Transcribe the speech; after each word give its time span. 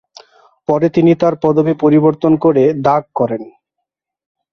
পরে 0.67 0.87
তিনি 0.89 1.11
তার 1.15 1.33
পদবি 1.43 1.73
পরিবর্তন 1.73 2.33
করে 2.37 2.63
"দাগ" 2.81 3.03
করেন। 3.15 3.43